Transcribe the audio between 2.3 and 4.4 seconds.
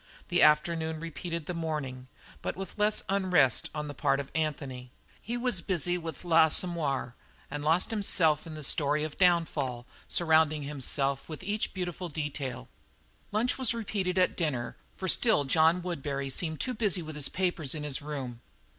but with less unrest on the part of